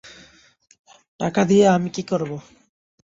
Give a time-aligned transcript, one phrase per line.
[1.19, 2.31] টাকা দিয়ে আমি কী করব?